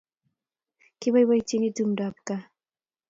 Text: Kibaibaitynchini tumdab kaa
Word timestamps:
Kibaibaitynchini 0.99 1.69
tumdab 1.75 2.15
kaa 2.27 2.43